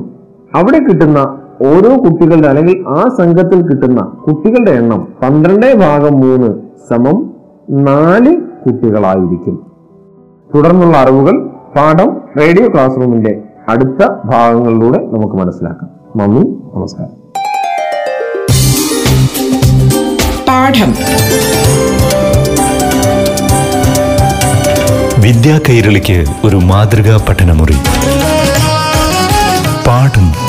അവിടെ 0.55 0.79
കിട്ടുന്ന 0.79 1.19
ഓരോ 1.65 2.03
കുട്ടികളുടെ 2.03 2.47
അല്ലെങ്കിൽ 2.47 2.85
ആ 2.87 3.09
സംഘത്തിൽ 3.17 3.61
കിട്ടുന്ന 3.61 4.01
കുട്ടികളുടെ 4.01 4.71
എണ്ണം 4.71 5.07
പന്ത്രണ്ട് 5.21 5.73
ഭാഗം 5.73 6.19
മൂന്ന് 6.19 6.59
സമം 6.89 7.33
നാല് 7.69 8.37
കുട്ടികളായിരിക്കും. 8.37 9.71
തുടർന്നുള്ള 10.55 10.97
അറിവുകൾ 10.97 11.47
പാഠം 11.47 12.21
റേഡിയോ 12.39 12.67
ക്ലാസ് 12.73 12.95
റൂമിന്റെ 12.95 13.43
അടുത്ത 13.69 14.07
ഭാഗങ്ങളിലൂടെ 14.25 14.97
നമുക്ക് 14.97 15.35
മനസ്സിലാക്കാം. 15.35 15.89
നന്ദി 16.17 16.55
നമസ്കാരം. 16.75 17.23
പാഠം. 20.47 20.91
വിദ്യാ 25.21 25.59
കൈരളിക്ക് 25.69 26.25
ഒരു 26.45 26.55
മാതൃകാ 26.55 27.25
പഠനമുറി. 27.29 27.75
പാഠം 29.87 30.42